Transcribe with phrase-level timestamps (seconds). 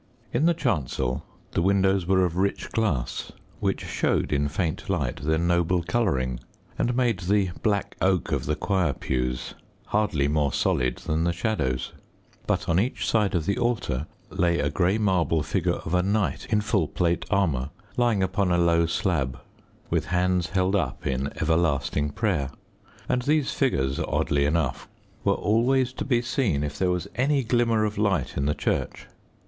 [0.33, 5.37] In the chancel, the windows were of rich glass, which showed in faint light their
[5.37, 6.39] noble colouring,
[6.75, 9.53] and made the black oak of the choir pews
[9.89, 11.93] hardly more solid than the shadows.
[12.47, 16.47] But on each side of the altar lay a grey marble figure of a knight
[16.49, 19.39] in full plate armour lying upon a low slab,
[19.91, 22.49] with hands held up in everlasting prayer,
[23.07, 24.87] and these figures, oddly enough,
[25.23, 29.05] were always to be seen if there was any glimmer of light in the church.